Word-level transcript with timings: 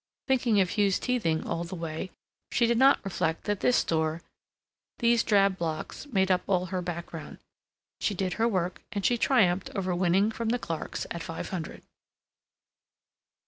Thinking 0.27 0.59
of 0.59 0.79
Hugh's 0.79 0.97
teething 0.97 1.45
all 1.47 1.63
the 1.63 1.75
way, 1.75 2.09
she 2.51 2.65
did 2.65 2.79
not 2.79 2.99
reflect 3.05 3.43
that 3.43 3.59
this 3.59 3.77
store, 3.77 4.23
these 4.97 5.21
drab 5.21 5.59
blocks, 5.59 6.07
made 6.07 6.31
up 6.31 6.41
all 6.47 6.65
her 6.73 6.81
background. 6.81 7.37
She 7.99 8.15
did 8.15 8.33
her 8.41 8.47
work, 8.47 8.81
and 8.91 9.05
she 9.05 9.19
triumphed 9.19 9.69
over 9.75 9.93
winning 9.93 10.31
from 10.31 10.49
the 10.49 10.57
Clarks 10.57 11.05
at 11.11 11.21
five 11.21 11.49
hundred. 11.49 11.83